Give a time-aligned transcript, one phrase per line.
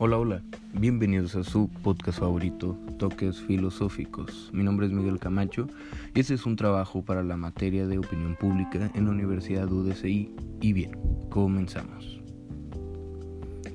[0.00, 0.42] Hola, hola,
[0.74, 4.48] bienvenidos a su podcast favorito, Toques Filosóficos.
[4.52, 5.66] Mi nombre es Miguel Camacho
[6.14, 10.30] y este es un trabajo para la materia de opinión pública en la Universidad UDCI.
[10.60, 10.92] Y bien,
[11.30, 12.20] comenzamos.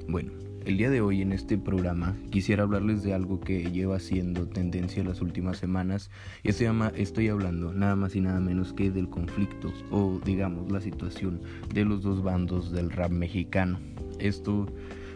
[0.08, 0.32] Bueno,
[0.66, 5.04] el día de hoy en este programa quisiera hablarles de algo que lleva siendo tendencia
[5.04, 6.10] las últimas semanas
[6.42, 10.80] y llama Estoy hablando nada más y nada menos que del conflicto o digamos la
[10.80, 11.42] situación
[11.74, 13.78] de los dos bandos del rap mexicano.
[14.20, 14.68] Esto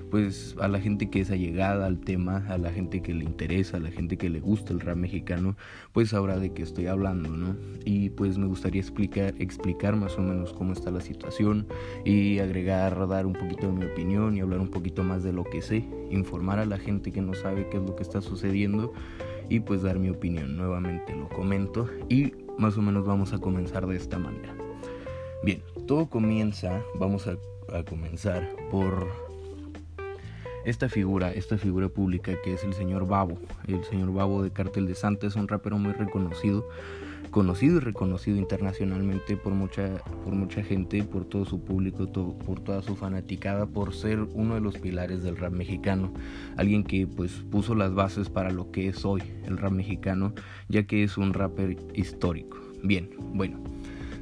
[0.09, 3.77] pues a la gente que es allegada al tema, a la gente que le interesa,
[3.77, 5.55] a la gente que le gusta el rap mexicano,
[5.93, 7.55] pues sabrá de qué estoy hablando, ¿no?
[7.85, 11.67] Y pues me gustaría explicar, explicar más o menos cómo está la situación
[12.05, 15.43] y agregar, dar un poquito de mi opinión y hablar un poquito más de lo
[15.43, 18.93] que sé, informar a la gente que no sabe qué es lo que está sucediendo
[19.49, 20.57] y pues dar mi opinión.
[20.57, 24.55] Nuevamente lo comento y más o menos vamos a comenzar de esta manera.
[25.43, 27.37] Bien, todo comienza, vamos a,
[27.77, 29.26] a comenzar por
[30.67, 33.37] esta figura, esta figura pública que es el señor Babo,
[33.67, 36.67] el señor Babo de Cartel de Santa, es un rapero muy reconocido,
[37.31, 42.81] conocido y reconocido internacionalmente por mucha, por mucha gente, por todo su público, por toda
[42.81, 46.13] su fanaticada, por ser uno de los pilares del rap mexicano,
[46.57, 50.33] alguien que pues puso las bases para lo que es hoy el rap mexicano,
[50.67, 52.57] ya que es un rapper histórico.
[52.83, 53.57] Bien, bueno.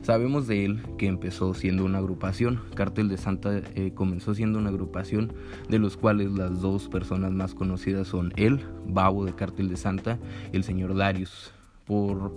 [0.05, 4.69] Sabemos de él que empezó siendo una agrupación, Cártel de Santa eh, comenzó siendo una
[4.69, 5.33] agrupación
[5.67, 10.19] de los cuales las dos personas más conocidas son él, Babo de Cártel de Santa,
[10.53, 11.51] y el señor Darius.
[11.87, 12.31] Por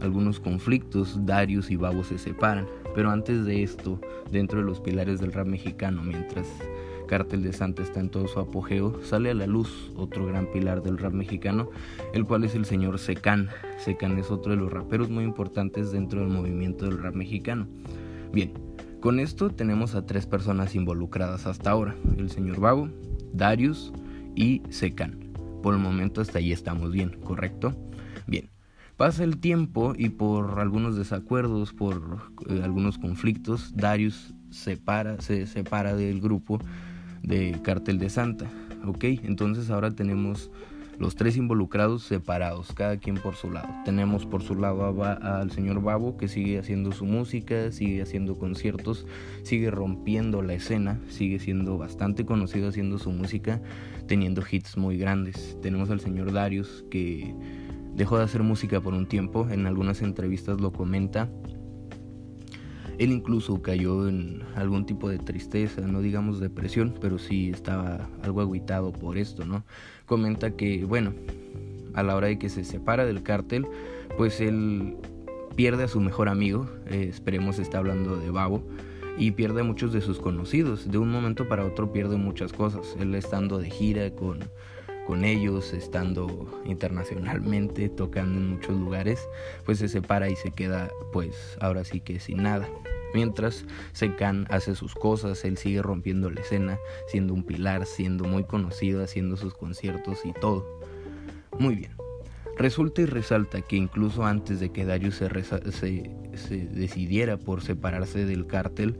[0.00, 4.00] algunos conflictos, Darius y Babo se separan, pero antes de esto,
[4.32, 6.48] dentro de los pilares del rap mexicano, mientras
[7.06, 10.82] Cártel de Santa está en todo su apogeo, sale a la luz otro gran pilar
[10.82, 11.70] del rap mexicano,
[12.12, 13.48] el cual es el señor Secan.
[13.78, 17.66] Secan es otro de los raperos muy importantes dentro del movimiento del rap mexicano.
[18.32, 18.52] Bien,
[19.00, 22.88] con esto tenemos a tres personas involucradas hasta ahora, el señor Vago,
[23.32, 23.92] Darius
[24.34, 25.18] y Secan.
[25.62, 27.74] Por el momento hasta ahí estamos bien, ¿correcto?
[28.26, 28.50] Bien.
[28.96, 35.94] Pasa el tiempo y por algunos desacuerdos, por eh, algunos conflictos, Darius separa, se separa
[35.94, 36.60] del grupo
[37.26, 38.50] de Cartel de Santa.
[38.86, 39.04] ¿Ok?
[39.04, 40.50] Entonces ahora tenemos
[40.98, 43.68] los tres involucrados separados, cada quien por su lado.
[43.84, 49.06] Tenemos por su lado al señor Babo que sigue haciendo su música, sigue haciendo conciertos,
[49.42, 53.60] sigue rompiendo la escena, sigue siendo bastante conocido haciendo su música,
[54.06, 55.58] teniendo hits muy grandes.
[55.60, 57.34] Tenemos al señor Darius que
[57.94, 61.28] dejó de hacer música por un tiempo, en algunas entrevistas lo comenta,
[62.98, 68.40] él incluso cayó en algún tipo de tristeza, no digamos depresión, pero sí estaba algo
[68.40, 69.64] aguitado por esto, ¿no?
[70.06, 71.12] Comenta que, bueno,
[71.94, 73.66] a la hora de que se separa del cártel,
[74.16, 74.96] pues él
[75.56, 78.62] pierde a su mejor amigo, eh, esperemos está hablando de Babo,
[79.18, 80.90] y pierde a muchos de sus conocidos.
[80.90, 82.96] De un momento para otro pierde muchas cosas.
[83.00, 84.40] Él estando de gira con
[85.06, 89.28] con ellos, estando internacionalmente, tocando en muchos lugares,
[89.64, 92.68] pues se separa y se queda pues ahora sí que sin nada.
[93.14, 98.44] Mientras Secan hace sus cosas, él sigue rompiendo la escena, siendo un pilar, siendo muy
[98.44, 100.66] conocido, haciendo sus conciertos y todo.
[101.58, 101.92] Muy bien.
[102.58, 105.30] Resulta y resalta que incluso antes de que Darius se,
[105.70, 108.98] se decidiera por separarse del cártel,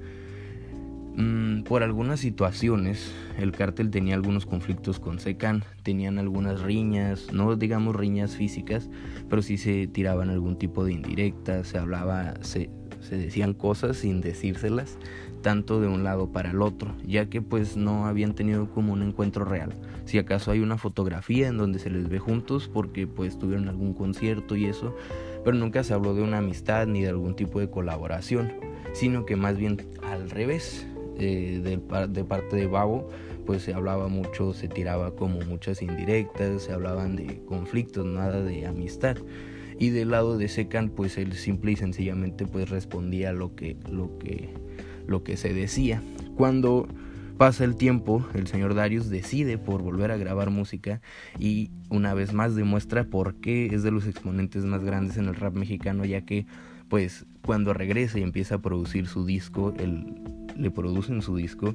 [1.17, 7.57] Mm, por algunas situaciones, el cártel tenía algunos conflictos con Secan, tenían algunas riñas, no
[7.57, 8.91] digamos riñas físicas,
[9.31, 12.69] pero sí se tiraban algún tipo de indirectas, se hablaba, se,
[13.01, 14.99] se decían cosas sin decírselas,
[15.41, 19.03] tanto de un lado para el otro, ya que pues no habían tenido como un
[19.03, 19.73] encuentro real.
[20.05, 23.95] Si acaso hay una fotografía en donde se les ve juntos porque pues tuvieron algún
[23.95, 24.95] concierto y eso,
[25.45, 28.53] pero nunca se habló de una amistad ni de algún tipo de colaboración,
[28.93, 30.87] sino que más bien al revés
[31.19, 33.09] eh, de, parte de Babo,
[33.45, 38.67] pues se hablaba mucho, se tiraba como muchas indirectas, se hablaban de conflictos, nada de
[38.67, 39.17] amistad.
[39.79, 44.19] Y del lado de Secan, pues él simple y sencillamente pues respondía lo que, lo
[44.19, 44.49] que,
[45.07, 46.03] lo que se decía.
[46.37, 46.89] Cuando
[47.37, 51.03] pasa el tiempo, el señor Darius decide por volver a grabar música
[51.39, 55.35] y una vez más demuestra por qué es de los exponentes más grandes en el
[55.35, 56.47] rap mexicano, ya que
[56.89, 60.15] pues cuando regresa y empieza a producir su disco, el
[60.59, 61.75] le producen su disco,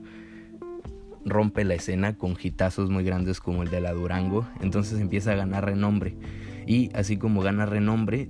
[1.26, 5.36] rompe la escena con hitazos muy grandes como el de la Durango, entonces empieza a
[5.36, 6.16] ganar renombre.
[6.72, 8.30] Y así como gana renombre,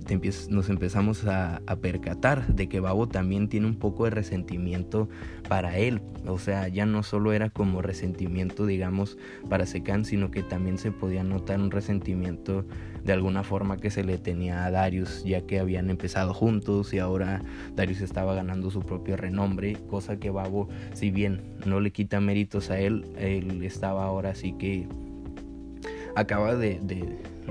[0.50, 5.08] nos empezamos a, percatar de que Babo también tiene un poco de resentimiento
[5.48, 6.02] para él.
[6.26, 9.16] O sea, ya no solo era como resentimiento, digamos,
[9.48, 12.64] para Secan, sino que también se podía notar un resentimiento
[13.04, 16.98] de alguna forma que se le tenía a Darius, ya que habían empezado juntos y
[16.98, 17.42] ahora
[17.76, 22.70] Darius estaba ganando su propio renombre, cosa que Babo, si bien no le quita méritos
[22.70, 24.88] a él, él estaba ahora así que
[26.16, 26.80] acaba de,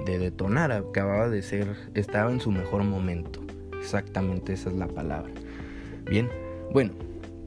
[0.05, 3.41] detonar, acababa de ser, estaba en su mejor momento.
[3.79, 5.31] Exactamente esa es la palabra.
[6.09, 6.29] Bien,
[6.71, 6.91] bueno,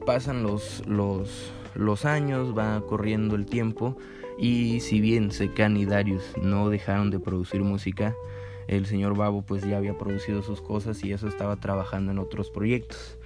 [0.05, 3.97] pasan los, los, los años, va corriendo el tiempo
[4.37, 8.15] y si bien Secan y Darius no dejaron de producir música,
[8.67, 12.49] el señor Babo pues ya había producido sus cosas y eso estaba trabajando en otros
[12.51, 13.17] proyectos.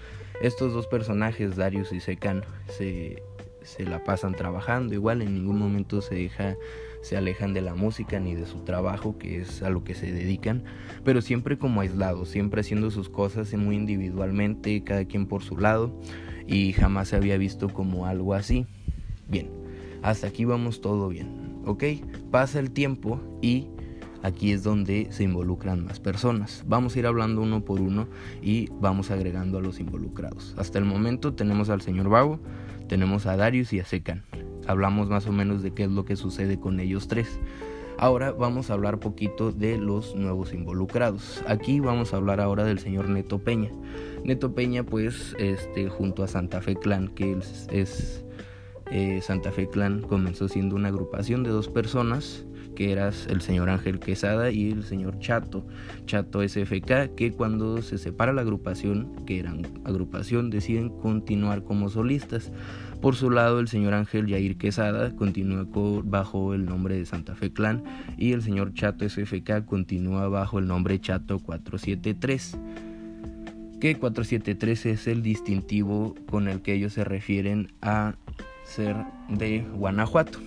[0.42, 3.24] Estos dos personajes, Darius y Secan, se,
[3.70, 6.56] se la pasan trabajando, igual en ningún momento se deja
[7.02, 10.12] se alejan de la música ni de su trabajo, que es a lo que se
[10.12, 10.64] dedican,
[11.04, 15.94] pero siempre como aislados, siempre haciendo sus cosas muy individualmente, cada quien por su lado,
[16.48, 18.66] y jamás se había visto como algo así.
[19.28, 19.50] Bien,
[20.02, 21.84] hasta aquí vamos todo bien, ¿ok?
[22.32, 23.68] Pasa el tiempo y
[24.24, 26.64] aquí es donde se involucran más personas.
[26.68, 28.08] Vamos a ir hablando uno por uno
[28.42, 30.56] y vamos agregando a los involucrados.
[30.58, 32.40] Hasta el momento tenemos al señor Vago,
[32.88, 34.24] tenemos a Darius y a Secan
[34.70, 37.40] hablamos más o menos de qué es lo que sucede con ellos tres.
[37.98, 41.44] Ahora vamos a hablar poquito de los nuevos involucrados.
[41.48, 43.72] Aquí vamos a hablar ahora del señor Neto Peña.
[44.24, 47.38] Neto Peña, pues, este, junto a Santa Fe Clan, que
[47.72, 48.24] es,
[48.92, 52.46] eh, Santa Fe Clan comenzó siendo una agrupación de dos personas
[52.76, 55.66] que eras el señor Ángel Quesada y el señor Chato,
[56.06, 62.52] Chato SFK, que cuando se separa la agrupación, que eran agrupación, deciden continuar como solistas.
[63.02, 65.66] Por su lado, el señor Ángel Yair Quesada continúa
[66.04, 67.84] bajo el nombre de Santa Fe Clan
[68.18, 72.58] y el señor Chato SFK continúa bajo el nombre Chato 473
[73.80, 78.16] que 473 es el distintivo con el que ellos se refieren a
[78.66, 78.96] ser
[79.30, 80.40] de Guanajuato.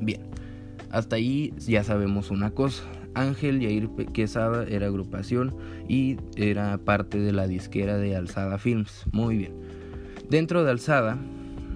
[0.00, 0.20] Bien,
[0.90, 2.84] hasta ahí ya sabemos una cosa.
[3.14, 5.54] Ángel Yair Quesada era agrupación
[5.88, 9.04] y era parte de la disquera de Alzada Films.
[9.12, 9.52] Muy bien.
[10.28, 11.18] Dentro de Alzada,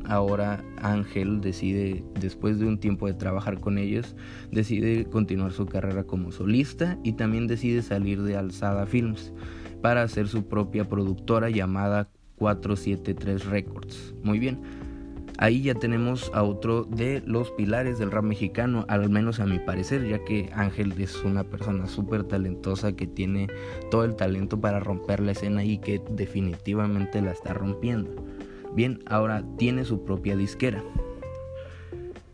[0.06, 4.16] ahora Ángel decide, después de un tiempo de trabajar con ellos,
[4.50, 9.32] decide continuar su carrera como solista y también decide salir de Alzada Films
[9.82, 14.14] para hacer su propia productora llamada 473 Records.
[14.22, 14.60] Muy bien.
[15.40, 19.60] Ahí ya tenemos a otro de los pilares del rap mexicano, al menos a mi
[19.60, 23.46] parecer, ya que Ángel es una persona súper talentosa que tiene
[23.88, 28.10] todo el talento para romper la escena y que definitivamente la está rompiendo.
[28.74, 30.82] Bien, ahora tiene su propia disquera.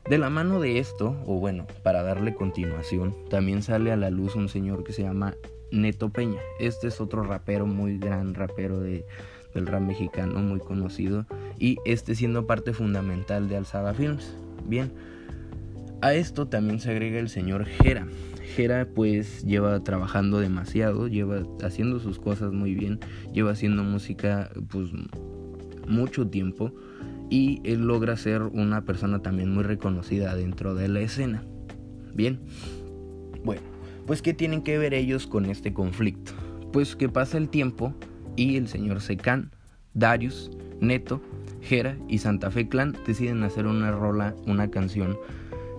[0.09, 4.35] De la mano de esto, o bueno, para darle continuación, también sale a la luz
[4.35, 5.35] un señor que se llama
[5.71, 6.41] Neto Peña.
[6.59, 9.05] Este es otro rapero, muy gran rapero de,
[9.55, 11.27] del rap mexicano, muy conocido
[11.59, 14.35] y este siendo parte fundamental de Alzada Films.
[14.67, 14.93] Bien,
[16.03, 18.07] a esto también se agrega el señor Jera.
[18.55, 23.01] Jera pues lleva trabajando demasiado, lleva haciendo sus cosas muy bien,
[23.33, 24.91] lleva haciendo música pues
[25.89, 26.73] mucho tiempo
[27.31, 31.43] y él logra ser una persona también muy reconocida dentro de la escena.
[32.15, 32.41] Bien,
[33.45, 33.63] bueno,
[34.07, 36.33] pues ¿qué tienen que ver ellos con este conflicto?
[36.73, 37.95] Pues que pasa el tiempo
[38.37, 39.51] y el señor Secan,
[39.95, 40.51] Darius,
[40.81, 41.21] Neto
[41.65, 45.17] Jera y Santa Fe Clan deciden hacer una rola, una canción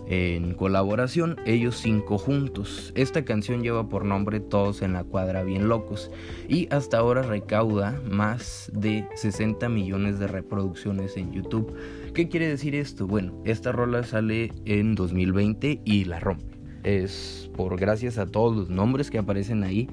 [0.07, 2.91] en colaboración, ellos cinco juntos.
[2.95, 6.11] Esta canción lleva por nombre Todos en la cuadra bien locos
[6.47, 11.75] y hasta ahora recauda más de 60 millones de reproducciones en YouTube.
[12.13, 13.07] ¿Qué quiere decir esto?
[13.07, 16.55] Bueno, esta rola sale en 2020 y la rompe.
[16.83, 19.89] Es por gracias a todos los nombres que aparecen ahí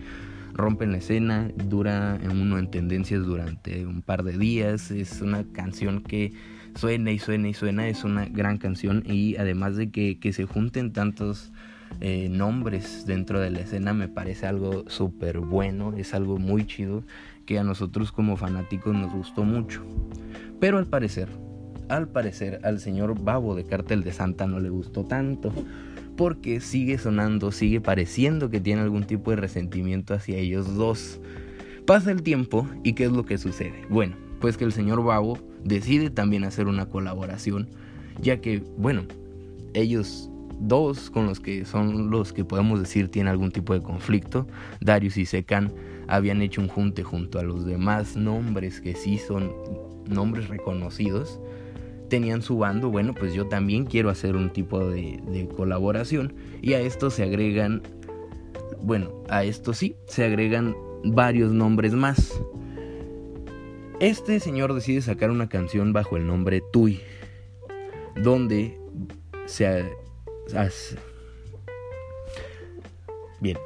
[0.55, 6.03] rompen la escena, dura uno en tendencias durante un par de días, es una canción
[6.03, 6.33] que
[6.75, 10.93] suena y suena y suena, es una gran canción y además de que, se junten
[10.93, 11.53] tantos
[12.01, 17.05] eh, nombres dentro de la escena me parece algo súper bueno, es algo muy chido
[17.47, 19.83] que a nosotros como fanáticos nos gustó mucho.
[20.61, 21.29] Pero al parecer,
[21.89, 25.53] al parecer al señor Babo de Cartel de Santa no le gustó tanto
[26.23, 31.19] porque sigue sonando, sigue pareciendo que tiene algún tipo de resentimiento hacia ellos dos.
[31.85, 33.75] Pasa el tiempo y ¿qué es lo que sucede?
[33.89, 37.67] Bueno, pues que el señor Babo decide también hacer una colaboración,
[38.21, 39.03] ya que, bueno,
[39.75, 44.47] ellos dos con los que son los que podemos decir tienen algún tipo de conflicto,
[44.81, 45.73] Darius y Secan,
[46.07, 49.53] habían hecho un junte junto a los demás nombres que sí son
[50.09, 51.41] nombres reconocidos
[52.13, 56.81] tenían su bando, bueno, pues yo también quiero hacer un tipo de, colaboración y a
[56.81, 57.81] esto se agregan
[58.83, 62.39] bueno, a esto sí, se agregan varios nombres más.
[63.99, 67.01] Este señor decide sacar una canción bajo el nombre Tui,
[68.23, 68.79] donde
[69.47, 69.87] se
[70.55, 70.99] hace...
[73.41, 73.57] Bien.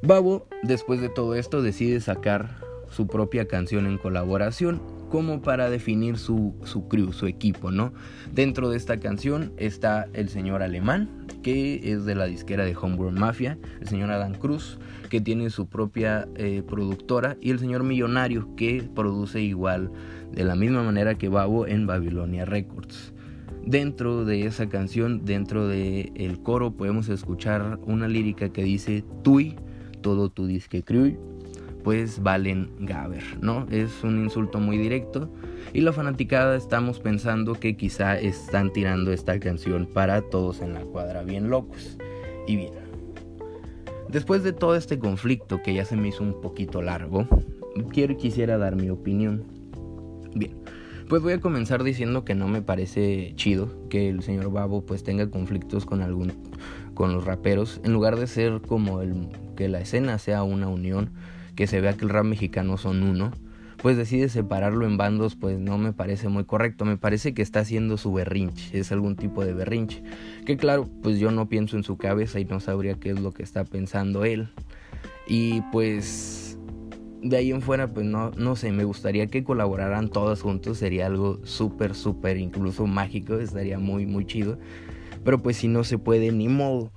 [0.00, 4.80] Babo, después de todo esto, decide sacar su propia canción en colaboración
[5.14, 7.92] como para definir su, su crew, su equipo, ¿no?
[8.32, 11.08] Dentro de esta canción está el señor alemán,
[11.44, 14.76] que es de la disquera de Homeworld Mafia, el señor Adam Cruz,
[15.10, 19.92] que tiene su propia eh, productora, y el señor Millonario, que produce igual
[20.32, 23.12] de la misma manera que Babo en Babilonia Records.
[23.64, 29.54] Dentro de esa canción, dentro del el coro, podemos escuchar una lírica que dice: Tui,
[30.00, 31.33] todo tu disque crew,
[31.84, 33.66] pues valen Gaber, ¿no?
[33.70, 35.30] Es un insulto muy directo
[35.74, 40.80] y la fanaticada estamos pensando que quizá están tirando esta canción para todos en la
[40.80, 41.98] cuadra bien locos.
[42.48, 42.72] Y bien,
[44.08, 47.28] después de todo este conflicto que ya se me hizo un poquito largo,
[47.92, 49.44] quiero quisiera dar mi opinión.
[50.34, 50.56] Bien,
[51.08, 55.04] pues voy a comenzar diciendo que no me parece chido que el señor Babo pues
[55.04, 56.32] tenga conflictos con algún
[56.94, 61.10] con los raperos en lugar de ser como el que la escena sea una unión
[61.54, 63.32] que se vea que el rap mexicano son uno,
[63.84, 66.84] pues decide separarlo en bandos, pues no me parece muy correcto.
[66.84, 70.02] Me parece que está haciendo su berrinche, es algún tipo de berrinche.
[70.46, 73.32] Que claro, pues yo no pienso en su cabeza y no sabría qué es lo
[73.32, 74.48] que está pensando él.
[75.26, 76.58] Y pues
[77.22, 81.06] de ahí en fuera, pues no, no sé, me gustaría que colaboraran todos juntos, sería
[81.06, 84.58] algo súper, súper, incluso mágico, estaría muy, muy chido.
[85.24, 86.90] Pero pues si no se puede, ni modo.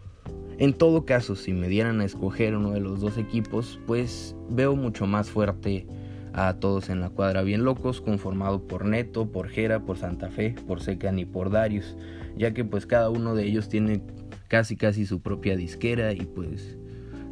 [0.60, 4.76] En todo caso, si me dieran a escoger uno de los dos equipos, pues veo
[4.76, 5.86] mucho más fuerte
[6.34, 7.44] a todos en la cuadra.
[7.44, 11.96] Bien locos, conformado por Neto, por Jera, por Santa Fe, por Secan y por Darius,
[12.38, 14.02] ya que pues cada uno de ellos tiene
[14.48, 16.78] casi casi su propia disquera y pues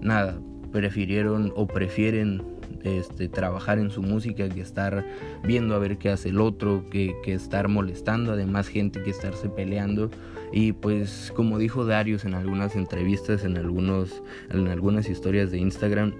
[0.02, 0.40] nada,
[0.72, 2.44] prefirieron o prefieren
[2.84, 5.06] este, trabajar en su música que estar
[5.44, 9.10] viendo a ver qué hace el otro, que, que estar molestando a demás gente, que
[9.10, 10.10] estarse peleando.
[10.52, 16.14] Y pues como dijo Darius en algunas entrevistas, en, algunos, en algunas historias de Instagram,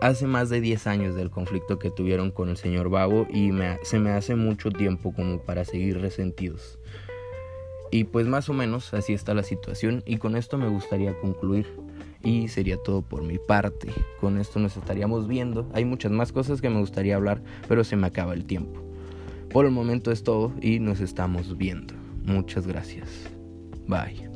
[0.00, 3.50] hace más de 10 años del conflicto que tuvieron con el señor Babo y
[3.82, 6.78] se me hace mucho tiempo como para seguir resentidos.
[7.90, 11.66] Y pues más o menos así está la situación y con esto me gustaría concluir.
[12.22, 13.92] Y sería todo por mi parte.
[14.20, 15.68] Con esto nos estaríamos viendo.
[15.72, 18.82] Hay muchas más cosas que me gustaría hablar, pero se me acaba el tiempo.
[19.50, 21.94] Por el momento es todo y nos estamos viendo.
[22.24, 23.08] Muchas gracias.
[23.86, 24.27] Bye.